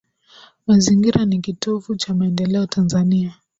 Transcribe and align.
Mazingira 0.67 1.25
ni 1.25 1.39
Kitovu 1.41 1.95
Cha 1.95 2.13
Maendeleo 2.13 2.65
Tanzania 2.67 3.37